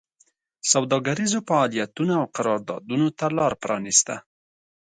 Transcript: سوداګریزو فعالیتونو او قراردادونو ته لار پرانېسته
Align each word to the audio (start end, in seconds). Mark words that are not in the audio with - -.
سوداګریزو 0.71 1.39
فعالیتونو 1.47 2.13
او 2.19 2.25
قراردادونو 2.35 3.07
ته 3.17 3.25
لار 3.37 3.53
پرانېسته 3.61 4.15